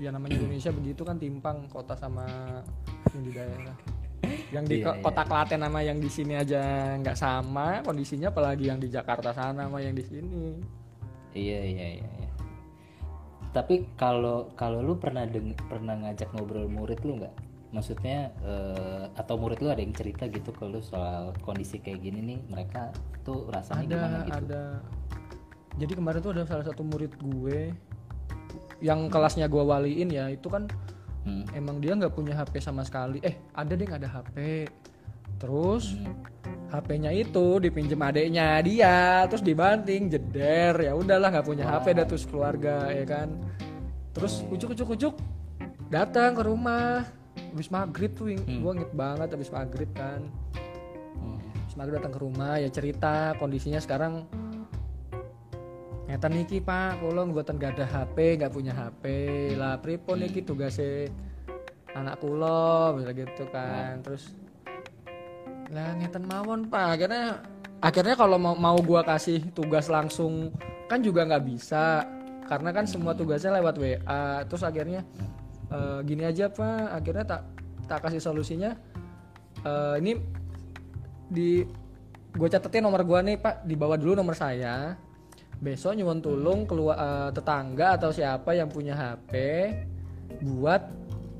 Ya 0.00 0.08
namanya 0.08 0.40
Indonesia 0.40 0.72
begitu 0.72 1.04
kan 1.04 1.20
timpang 1.20 1.68
kota 1.68 1.92
sama 1.92 2.24
yang 3.12 3.20
di 3.20 3.32
daerah. 3.36 3.76
Yang 4.48 4.64
di 4.64 4.76
Iya, 4.80 4.96
iya. 4.96 5.02
kota 5.04 5.22
Klaten 5.28 5.60
sama 5.60 5.80
yang 5.84 5.98
di 6.00 6.08
sini 6.08 6.34
aja 6.40 6.62
nggak 6.96 7.16
sama 7.20 7.84
kondisinya, 7.84 8.32
apalagi 8.32 8.72
yang 8.72 8.80
di 8.80 8.88
Jakarta 8.88 9.36
sana 9.36 9.68
sama 9.68 9.84
yang 9.84 9.92
di 9.92 10.04
sini. 10.04 10.56
Iya 11.36 11.60
iya 11.68 11.86
iya. 12.00 12.08
iya. 12.16 12.30
Tapi 13.52 13.92
kalau 14.00 14.48
kalau 14.56 14.80
lu 14.80 14.96
pernah 14.96 15.28
deng 15.28 15.52
pernah 15.68 16.00
ngajak 16.00 16.32
ngobrol 16.32 16.64
murid 16.64 17.04
lu 17.04 17.20
nggak? 17.20 17.34
Maksudnya 17.70 18.34
eh, 18.42 19.04
atau 19.14 19.34
murid 19.34 19.62
lu 19.62 19.70
ada 19.70 19.78
yang 19.78 19.94
cerita 19.94 20.26
gitu 20.26 20.50
ke 20.50 20.64
lu 20.64 20.78
soal 20.80 21.30
kondisi 21.40 21.78
kayak 21.78 22.02
gini 22.02 22.18
nih 22.20 22.38
mereka 22.46 22.90
tuh 23.22 23.46
rasanya 23.46 23.86
ada 23.86 23.94
gimana 23.94 24.18
gitu? 24.26 24.34
ada. 24.42 24.62
Jadi 25.78 25.92
kemarin 25.94 26.18
tuh 26.18 26.32
ada 26.34 26.44
salah 26.44 26.66
satu 26.66 26.82
murid 26.82 27.14
gue 27.16 27.70
yang 28.80 29.06
kelasnya 29.06 29.46
gue 29.46 29.62
waliin 29.62 30.08
ya 30.08 30.26
itu 30.28 30.46
kan 30.46 30.66
Hmm. 31.20 31.44
emang 31.52 31.84
dia 31.84 31.92
nggak 31.92 32.16
punya 32.16 32.32
HP 32.32 32.64
sama 32.64 32.80
sekali 32.80 33.20
eh 33.20 33.36
ada 33.52 33.76
deh 33.76 33.84
nggak 33.84 34.00
ada 34.00 34.08
HP 34.08 34.64
terus 35.36 35.92
Hmm. 35.92 36.16
HP-nya 36.72 37.12
itu 37.12 37.60
dipinjem 37.60 38.00
adeknya 38.00 38.56
dia 38.64 39.28
terus 39.28 39.44
dibanting 39.44 40.08
jeder 40.08 40.80
ya 40.80 40.96
udahlah 40.96 41.28
nggak 41.28 41.44
punya 41.44 41.68
HP 41.68 41.92
dah 41.92 42.06
terus 42.08 42.24
keluarga 42.24 42.88
ya 42.88 43.04
kan 43.04 43.36
terus 44.16 44.40
ujuk 44.48 44.72
ujuk 44.72 44.88
ujuk 44.96 45.14
datang 45.92 46.32
ke 46.32 46.40
rumah 46.40 47.04
habis 47.50 47.68
maghrib 47.68 48.10
tuh 48.14 48.32
Hmm. 48.34 48.60
gue 48.62 48.72
inget 48.80 48.92
banget 48.94 49.28
habis 49.30 49.50
maghrib 49.50 49.90
kan 49.92 50.22
Hmm. 51.18 51.38
habis 51.38 51.76
maghrib 51.76 51.94
datang 51.98 52.14
ke 52.14 52.20
rumah 52.20 52.54
ya 52.56 52.68
cerita 52.70 53.34
kondisinya 53.36 53.78
sekarang 53.78 54.24
Ngeten 56.10 56.42
niki 56.42 56.58
pak, 56.58 56.98
kolong 56.98 57.30
buatan 57.30 57.54
gak 57.54 57.78
ada 57.78 57.86
HP, 57.86 58.34
gak 58.42 58.50
punya 58.50 58.74
HP 58.74 59.04
lah. 59.54 59.78
Pripun 59.78 60.18
niki 60.18 60.42
tugasnya 60.42 61.06
anak 61.94 62.18
kulo, 62.18 62.98
bisa 62.98 63.14
gitu 63.14 63.46
kan. 63.54 64.02
Terus 64.02 64.34
lah 65.70 65.94
ngeten 65.94 66.26
mawon 66.26 66.66
pak. 66.66 66.98
Akhirnya 66.98 67.38
akhirnya 67.78 68.18
kalau 68.18 68.42
mau 68.42 68.58
mau 68.58 68.74
gua 68.82 69.06
kasih 69.06 69.54
tugas 69.54 69.86
langsung 69.86 70.50
kan 70.90 70.98
juga 70.98 71.22
nggak 71.22 71.46
bisa 71.46 72.02
karena 72.50 72.74
kan 72.74 72.90
semua 72.90 73.14
tugasnya 73.14 73.62
lewat 73.62 73.78
WA. 73.78 74.42
Terus 74.50 74.66
akhirnya 74.66 75.06
eh, 75.70 75.98
gini 76.04 76.22
aja 76.26 76.50
pak. 76.50 77.00
Akhirnya 77.00 77.24
tak 77.24 77.42
tak 77.86 77.98
kasih 78.06 78.22
solusinya. 78.22 78.74
Eh, 79.64 79.94
ini 80.02 80.12
di 81.30 81.62
gue 82.30 82.48
catetin 82.50 82.86
nomor 82.86 83.02
gua 83.02 83.22
nih 83.22 83.38
pak 83.38 83.66
di 83.66 83.74
bawah 83.74 83.98
dulu 83.98 84.18
nomor 84.18 84.38
saya 84.38 84.94
besok 85.60 85.98
nyuwun 85.98 86.22
tulung 86.22 86.60
keluar 86.64 86.96
eh, 86.96 87.30
tetangga 87.34 87.98
atau 87.98 88.10
siapa 88.14 88.54
yang 88.54 88.70
punya 88.70 88.94
HP 88.94 89.32
buat 90.40 90.82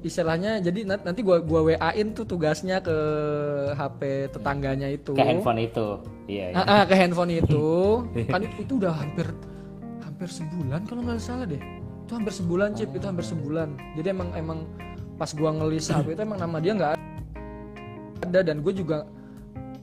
istilahnya 0.00 0.60
jadi 0.64 0.88
nanti 0.88 1.20
gua 1.20 1.40
gua 1.44 1.72
WA-in 1.72 2.12
tuh 2.16 2.24
tugasnya 2.24 2.80
ke 2.80 2.96
HP 3.76 4.32
tetangganya 4.32 4.88
itu 4.88 5.12
Ke 5.12 5.24
handphone 5.24 5.60
itu. 5.60 5.86
Iya. 6.24 6.46
iya. 6.52 6.56
Ah, 6.56 6.64
ah, 6.64 6.82
ke 6.88 6.94
handphone 6.96 7.32
itu 7.36 7.68
kan 8.28 8.40
itu, 8.44 8.56
itu 8.64 8.72
udah 8.80 8.92
hampir 8.92 9.28
hampir 10.04 10.28
sebulan 10.28 10.80
kalau 10.88 11.00
nggak 11.04 11.20
salah 11.20 11.48
deh 11.48 11.60
itu 12.10 12.18
hampir 12.18 12.34
sebulan 12.34 12.74
chip 12.74 12.90
itu 12.90 13.06
hampir 13.06 13.22
sebulan. 13.22 13.78
Jadi 13.94 14.10
emang 14.10 14.34
emang 14.34 14.66
pas 15.14 15.30
gua 15.30 15.54
ngelis 15.54 15.94
HP 15.94 16.18
itu 16.18 16.26
emang 16.26 16.42
nama 16.42 16.58
dia 16.58 16.74
nggak 16.74 16.98
ada. 18.26 18.40
Dan 18.42 18.66
gue 18.66 18.74
juga 18.74 19.06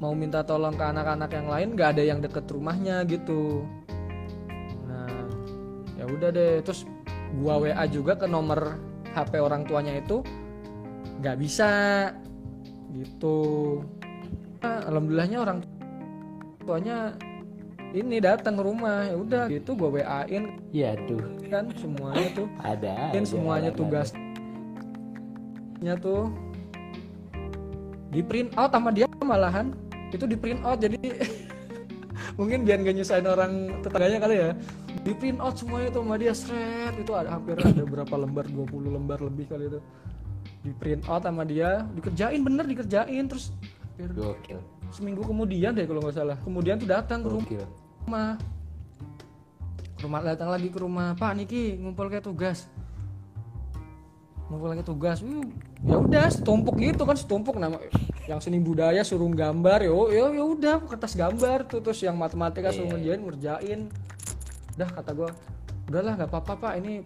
mau 0.04 0.12
minta 0.12 0.44
tolong 0.44 0.76
ke 0.76 0.84
anak-anak 0.84 1.32
yang 1.32 1.48
lain 1.48 1.68
nggak 1.80 1.90
ada 1.96 2.04
yang 2.04 2.20
deket 2.20 2.44
rumahnya 2.52 3.08
gitu. 3.08 3.64
Nah 4.92 5.08
ya 5.96 6.04
udah 6.04 6.28
deh. 6.36 6.60
Terus 6.68 6.84
gua 7.40 7.64
WA 7.64 7.88
juga 7.88 8.20
ke 8.20 8.28
nomor 8.28 8.76
HP 9.16 9.40
orang 9.40 9.64
tuanya 9.64 9.96
itu 9.96 10.20
nggak 11.24 11.40
bisa. 11.40 11.72
Gitu. 12.92 13.40
Nah, 14.68 14.84
alhamdulillahnya 14.84 15.40
orang 15.48 15.64
tuanya 16.68 17.16
ini 17.94 18.20
datang 18.20 18.56
ke 18.56 18.64
rumah 18.64 19.08
ya 19.08 19.16
udah 19.16 19.44
gitu 19.48 19.72
gue 19.74 19.90
WA-in 20.00 20.44
Iya 20.72 20.96
tuh. 21.08 21.22
kan 21.48 21.72
semuanya 21.76 22.28
tuh 22.34 22.48
Ada. 22.60 22.96
dan 23.16 23.24
semuanya 23.24 23.72
halangan. 23.72 23.80
tugasnya 25.80 25.94
tuh 25.98 26.28
di 28.08 28.22
print 28.24 28.52
out 28.56 28.72
sama 28.72 28.90
dia 28.92 29.08
malahan 29.20 29.72
itu 30.12 30.24
di 30.24 30.36
print 30.36 30.64
out 30.64 30.80
jadi 30.80 30.96
mungkin 32.40 32.64
biar 32.64 32.80
gak 32.82 32.96
nyusahin 32.96 33.28
orang 33.28 33.52
tetangganya 33.84 34.20
kali 34.20 34.36
ya 34.38 34.50
di 35.04 35.12
print 35.14 35.40
out 35.40 35.56
semuanya 35.56 35.88
tuh 35.90 36.02
sama 36.04 36.16
dia 36.16 36.34
seret 36.36 36.94
itu 36.96 37.12
ada 37.16 37.30
hampir 37.32 37.56
ada 37.56 37.84
berapa 37.84 38.16
lembar 38.16 38.46
20 38.48 38.68
lembar 38.92 39.20
lebih 39.22 39.48
kali 39.48 39.68
itu 39.68 39.80
di 40.64 40.72
print 40.76 41.04
out 41.08 41.24
sama 41.24 41.44
dia 41.44 41.88
dikerjain 41.96 42.44
bener 42.44 42.68
dikerjain 42.68 43.28
terus 43.28 43.52
hampir 43.98 44.12
Gokil. 44.14 44.60
Seminggu 44.92 45.24
kemudian 45.24 45.76
deh 45.76 45.86
kalau 45.86 46.00
nggak 46.04 46.16
salah. 46.16 46.38
Kemudian 46.42 46.80
tuh 46.80 46.90
datang 46.90 47.24
ke 47.24 47.30
rumah 47.30 47.48
rumah. 48.08 48.32
Ke 49.98 50.02
rumah 50.06 50.22
datang 50.24 50.50
lagi 50.54 50.68
ke 50.72 50.80
rumah 50.80 51.18
pak 51.20 51.32
Niki 51.36 51.76
ngumpul 51.80 52.08
kayak 52.08 52.24
tugas. 52.24 52.72
Ngumpul 54.48 54.72
lagi 54.72 54.84
tugas. 54.88 55.20
Hmm, 55.20 55.52
ya 55.84 56.00
udah 56.00 56.26
setumpuk 56.32 56.80
gitu 56.80 57.04
kan 57.04 57.18
setumpuk 57.20 57.60
nama. 57.60 57.82
Yang 58.28 58.48
seni 58.48 58.60
budaya 58.64 59.04
suruh 59.04 59.28
gambar 59.28 59.88
yo 59.88 60.12
yo 60.12 60.32
ya 60.32 60.44
udah 60.44 60.76
kertas 60.88 61.16
gambar 61.16 61.68
tuh 61.68 61.84
terus 61.84 62.00
yang 62.00 62.16
matematika 62.16 62.72
suruh 62.72 62.96
ngerjain 62.96 63.22
ngerjain. 63.24 63.80
Udah 64.80 64.90
kata 64.94 65.12
gua 65.12 65.30
udahlah 65.88 66.20
nggak 66.20 66.32
apa-apa 66.32 66.54
pak 66.60 66.74
ini 66.84 67.04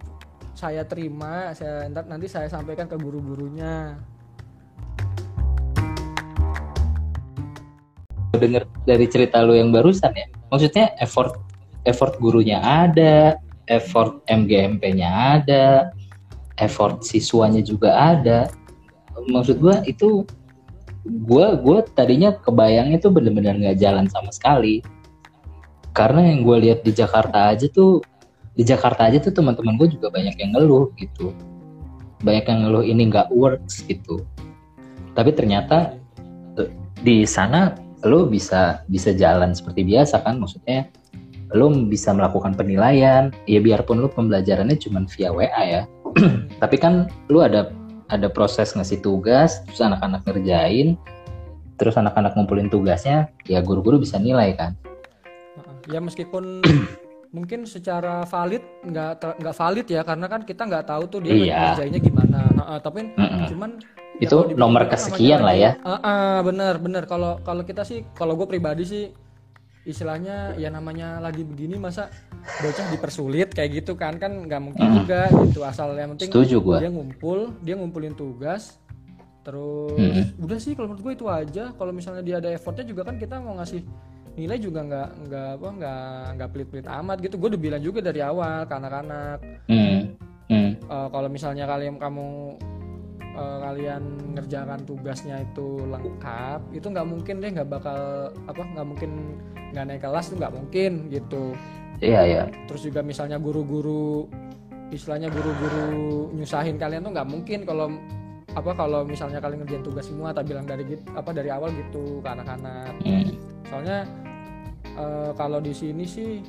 saya 0.58 0.86
terima 0.86 1.54
saya 1.54 1.86
nanti 1.90 2.26
saya 2.26 2.50
sampaikan 2.50 2.90
ke 2.90 2.98
guru-gurunya 2.98 3.98
Dengar 8.42 8.66
dari 8.90 9.06
cerita 9.06 9.46
lu 9.46 9.54
yang 9.54 9.70
barusan 9.70 10.12
ya. 10.18 10.26
Maksudnya 10.50 10.98
effort 10.98 11.38
effort 11.86 12.18
gurunya 12.18 12.58
ada, 12.62 13.38
effort 13.70 14.22
MGMP-nya 14.26 15.42
ada, 15.42 15.94
effort 16.58 17.06
siswanya 17.06 17.62
juga 17.62 17.94
ada. 17.94 18.50
Maksud 19.30 19.62
gua 19.62 19.86
itu 19.86 20.26
gua 21.26 21.54
gua 21.58 21.86
tadinya 21.86 22.34
kebayangnya 22.34 22.98
tuh 22.98 23.14
bener-bener 23.14 23.58
nggak 23.58 23.78
jalan 23.78 24.10
sama 24.10 24.34
sekali. 24.34 24.82
Karena 25.92 26.24
yang 26.24 26.48
gue 26.48 26.58
lihat 26.68 26.88
di 26.88 26.96
Jakarta 26.96 27.52
aja 27.52 27.68
tuh 27.68 28.00
di 28.56 28.64
Jakarta 28.64 29.08
aja 29.08 29.20
tuh 29.20 29.36
teman-teman 29.36 29.76
gue 29.76 29.92
juga 29.92 30.08
banyak 30.08 30.36
yang 30.40 30.56
ngeluh 30.56 30.88
gitu. 30.96 31.36
Banyak 32.24 32.48
yang 32.48 32.60
ngeluh 32.68 32.84
ini 32.88 33.12
nggak 33.12 33.28
works 33.36 33.84
gitu. 33.84 34.24
Tapi 35.12 35.36
ternyata 35.36 36.00
eh, 36.56 36.72
di 37.04 37.28
sana 37.28 37.76
lo 38.02 38.26
bisa 38.26 38.82
bisa 38.90 39.14
jalan 39.14 39.54
seperti 39.54 39.86
biasa 39.86 40.26
kan? 40.26 40.42
Maksudnya 40.42 40.90
lo 41.54 41.70
bisa 41.86 42.16
melakukan 42.16 42.56
penilaian. 42.56 43.30
Ya 43.46 43.60
biarpun 43.62 44.02
lo 44.02 44.10
pembelajarannya 44.10 44.78
cuma 44.80 45.06
via 45.18 45.30
WA 45.30 45.64
ya. 45.64 45.84
Tapi 46.62 46.76
kan 46.82 47.08
lo 47.30 47.46
ada 47.46 47.70
ada 48.12 48.28
proses 48.28 48.76
ngasih 48.76 49.00
tugas 49.00 49.64
terus 49.70 49.80
anak-anak 49.80 50.28
ngerjain 50.28 51.00
terus 51.80 51.96
anak-anak 51.96 52.36
ngumpulin 52.36 52.68
tugasnya 52.68 53.32
ya 53.48 53.64
guru-guru 53.64 53.98
bisa 54.04 54.20
nilai 54.20 54.54
kan? 54.54 54.76
Ya 55.90 55.98
meskipun 56.04 56.62
mungkin 57.36 57.64
secara 57.64 58.28
valid 58.28 58.60
nggak 58.84 59.40
nggak 59.40 59.56
valid 59.56 59.88
ya 59.88 60.04
karena 60.04 60.28
kan 60.28 60.44
kita 60.44 60.68
nggak 60.68 60.84
tahu 60.84 61.04
tuh 61.08 61.20
dia 61.24 61.32
Iya. 61.32 61.58
ngerjainnya 61.80 62.02
gimana. 62.04 62.40
Heeh, 62.60 62.78
tapi 62.84 63.00
Mm-mm. 63.16 63.48
cuman 63.56 63.72
ya 63.80 64.11
itu 64.22 64.30
kalau 64.30 64.46
dibilang 64.46 64.70
nomor 64.70 64.84
kesekian 64.86 65.42
lah 65.42 65.56
ya. 65.58 65.72
Ah, 65.82 65.98
ah, 66.00 66.38
bener 66.46 66.78
bener. 66.78 67.04
Kalau 67.10 67.42
kalau 67.42 67.66
kita 67.66 67.82
sih 67.82 68.06
kalau 68.14 68.38
gue 68.38 68.46
pribadi 68.46 68.86
sih 68.86 69.04
istilahnya 69.82 70.54
ya 70.62 70.70
namanya 70.70 71.18
lagi 71.18 71.42
begini 71.42 71.82
masa 71.82 72.14
bocah 72.62 72.86
dipersulit 72.94 73.50
kayak 73.50 73.82
gitu 73.82 73.98
kan. 73.98 74.22
Kan 74.22 74.46
nggak 74.46 74.62
mungkin 74.62 74.86
Mm. 74.86 74.96
juga 75.02 75.22
gitu. 75.50 75.66
Asal 75.66 75.98
yang 75.98 76.14
penting 76.14 76.30
setuju 76.30 76.62
gue 76.62 76.78
dia 76.86 76.92
ngumpul 76.94 77.40
dia 77.66 77.74
ngumpulin 77.74 78.14
tugas 78.14 78.78
terus 79.42 79.98
Mm. 79.98 80.38
udah 80.38 80.58
sih 80.62 80.78
kalau 80.78 80.94
menurut 80.94 81.02
gue 81.02 81.14
itu 81.18 81.26
aja. 81.26 81.64
Kalau 81.74 81.90
misalnya 81.90 82.22
dia 82.22 82.38
ada 82.38 82.54
effortnya 82.54 82.86
juga 82.86 83.02
kan 83.10 83.18
kita 83.18 83.42
mau 83.42 83.58
ngasih 83.58 83.82
nilai 84.38 84.62
juga 84.62 84.80
nggak 84.86 85.10
nggak 85.28 85.50
apa 85.60 85.70
nggak 85.82 86.02
nggak 86.38 86.50
pelit-pelit 86.54 86.88
amat 86.88 87.18
gitu. 87.26 87.36
Gue 87.42 87.50
udah 87.58 87.62
bilang 87.62 87.82
juga 87.82 88.00
dari 88.06 88.22
awal 88.22 88.70
ke 88.70 88.74
anak-anak. 88.78 89.38
Hmm. 89.66 90.00
Hmm. 90.46 90.72
Eh, 90.78 91.08
kalau 91.10 91.26
misalnya 91.26 91.66
kalian 91.66 91.98
kamu 91.98 92.28
eh, 93.36 93.58
kalian 93.64 94.04
ngerjakan 94.36 94.80
tugasnya 94.84 95.44
itu 95.44 95.84
lengkap 95.88 96.60
itu 96.76 96.88
nggak 96.88 97.08
mungkin 97.08 97.36
deh 97.40 97.50
nggak 97.52 97.70
bakal 97.70 98.32
apa 98.48 98.62
nggak 98.62 98.88
mungkin 98.88 99.12
nggak 99.72 99.86
naik 99.88 100.02
kelas 100.04 100.32
itu 100.32 100.36
nggak 100.40 100.56
mungkin 100.56 100.92
gitu. 101.10 101.56
Iya 102.02 102.22
ya 102.26 102.44
terus 102.66 102.82
juga 102.82 103.06
misalnya 103.06 103.38
guru-guru 103.38 104.26
istilahnya 104.90 105.30
guru-guru 105.30 106.34
nyusahin 106.34 106.76
kalian 106.82 107.06
tuh 107.06 107.14
nggak 107.14 107.30
mungkin 107.30 107.60
kalau 107.64 107.88
apa 108.52 108.72
kalau 108.76 109.08
misalnya 109.08 109.40
kalian 109.40 109.64
ngerjain 109.64 109.86
tugas 109.86 110.12
semua 110.12 110.36
tak 110.36 110.52
bilang 110.52 110.68
dari 110.68 110.84
apa 111.16 111.32
dari 111.32 111.48
awal 111.48 111.72
gitu 111.72 112.20
ke 112.20 112.28
anak-anak. 112.28 112.92
Hmm. 113.06 113.32
soalnya 113.72 114.00
eh, 114.98 115.32
kalau 115.40 115.64
di 115.64 115.72
sini 115.72 116.04
sih 116.04 116.44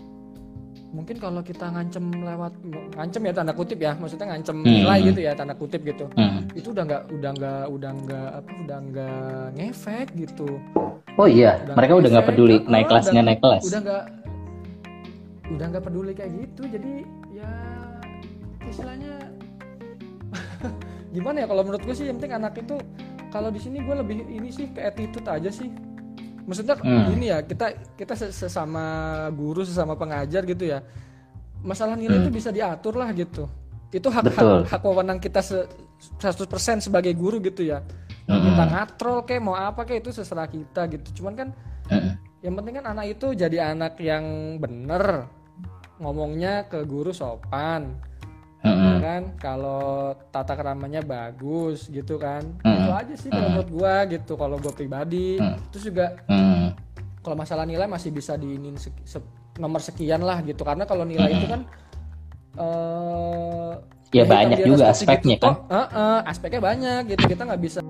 mungkin 0.92 1.16
kalau 1.16 1.40
kita 1.40 1.66
ngancem 1.66 2.04
lewat 2.14 2.52
ngancem 2.92 3.22
ya 3.22 3.32
tanda 3.32 3.50
kutip 3.50 3.78
ya 3.78 3.92
maksudnya 3.94 4.28
ngancem 4.28 4.56
Hmm. 4.56 4.68
nilai 4.68 4.98
gitu 5.02 5.20
ya 5.20 5.32
tanda 5.32 5.54
kutip 5.54 5.80
gitu. 5.82 6.04
Hmm. 6.12 6.44
itu 6.52 6.68
udah 6.68 6.84
nggak 6.84 7.02
udah 7.10 7.30
nggak 7.32 7.64
udah 7.66 7.90
nggak 7.98 8.28
apa 8.34 8.50
udah 8.60 8.78
nggak 8.82 9.44
ngefek 9.56 10.08
gitu. 10.14 10.48
Oh 11.14 11.24
iya 11.24 11.56
Udah 11.58 11.74
mereka 11.74 11.92
udah 11.96 12.10
nggak 12.10 12.26
peduli 12.26 12.56
oh, 12.58 12.68
naik 12.68 12.86
kelas 12.86 13.02
udah- 13.02 13.12
nggak 13.12 13.26
naik 13.26 13.40
kelas. 13.40 13.62
udah 13.64 13.80
nggak 13.80 14.04
udah 15.50 15.66
nggak 15.66 15.84
peduli 15.84 16.12
kayak 16.12 16.32
gitu. 16.38 16.62
Jadi 16.66 16.92
ya 17.32 17.50
istilahnya 18.62 19.12
gimana 21.14 21.36
ya 21.38 21.46
kalau 21.46 21.62
menurut 21.62 21.82
gue 21.82 21.94
sih 21.94 22.06
yang 22.06 22.16
penting 22.16 22.34
anak 22.34 22.54
itu 22.54 22.76
kalau 23.28 23.48
di 23.48 23.58
sini 23.58 23.80
gue 23.80 23.94
lebih 23.94 24.16
ini 24.24 24.48
sih 24.48 24.68
ke 24.68 24.80
attitude 24.82 25.24
aja 25.26 25.48
sih 25.48 25.68
maksudnya 26.42 26.74
Hmm. 26.76 27.14
ini 27.14 27.30
ya 27.30 27.38
kita 27.40 27.66
kita 27.94 28.14
ses- 28.14 28.34
sesama 28.34 28.84
guru 29.30 29.62
sesama 29.62 29.94
pengajar 29.94 30.42
gitu 30.42 30.66
ya 30.66 30.82
masalah 31.62 31.94
nilai 31.94 32.18
Hmm. 32.18 32.26
itu 32.26 32.30
bisa 32.34 32.50
diatur 32.50 32.98
lah 32.98 33.10
gitu 33.14 33.46
itu 33.92 34.08
hak 34.08 34.24
Betul. 34.24 34.64
hak, 34.64 34.72
hak 34.72 34.82
wewenang 34.82 35.20
kita 35.20 35.38
se, 35.38 35.68
100% 36.18 36.82
sebagai 36.82 37.12
guru 37.12 37.38
gitu 37.38 37.62
ya 37.62 37.84
Mm-mm. 38.24 38.42
kita 38.42 38.62
ngatrol 38.66 39.18
kayak 39.22 39.42
mau 39.42 39.54
apa 39.54 39.84
kayak 39.84 40.02
itu 40.02 40.10
seserah 40.10 40.48
kita 40.48 40.88
gitu 40.90 41.22
cuman 41.22 41.32
kan 41.36 41.48
Mm-mm. 41.92 42.12
yang 42.42 42.54
penting 42.58 42.74
kan 42.80 42.86
anak 42.90 43.06
itu 43.12 43.26
jadi 43.32 43.70
anak 43.70 44.00
yang 44.00 44.56
bener 44.58 45.28
ngomongnya 46.02 46.66
ke 46.66 46.82
guru 46.82 47.14
sopan. 47.14 47.94
Kan 49.02 49.22
kalau 49.36 49.82
tata 50.30 50.54
keramanya 50.54 51.02
bagus 51.02 51.86
gitu 51.88 52.14
kan 52.16 52.46
Mm. 52.62 52.76
itu 52.78 52.90
aja 52.92 53.14
sih 53.16 53.28
kalau 53.28 53.48
menurut 53.50 53.70
gua 53.70 53.94
gitu 54.06 54.32
kalau 54.34 54.56
gua 54.56 54.70
pribadi 54.70 55.36
Mm. 55.36 55.58
terus 55.68 55.84
juga 55.84 56.06
Mm. 56.24 56.66
kalau 57.18 57.34
masalah 57.34 57.62
nilai 57.62 57.86
masih 57.86 58.10
bisa 58.10 58.34
diinin 58.34 58.74
sek- 58.74 59.02
se- 59.02 59.26
nomor 59.54 59.78
sekian 59.78 60.22
lah 60.22 60.38
gitu 60.40 60.62
karena 60.62 60.82
kalau 60.82 61.02
nilai 61.02 61.28
itu 61.30 61.46
kan 61.46 61.60
eh 62.54 63.72
Ya 64.12 64.28
banyak 64.28 64.60
juga 64.60 64.92
aspeknya 64.92 65.34
gitu, 65.34 65.48
kan. 65.48 65.56
eh, 65.72 65.88
eh, 65.90 66.20
aspeknya 66.28 66.60
banyak 66.60 67.00
gitu 67.08 67.24
kita 67.26 67.42
nggak 67.42 67.60
bisa 67.60 67.80